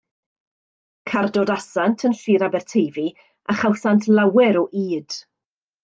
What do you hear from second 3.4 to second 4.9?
a chawsant lawer o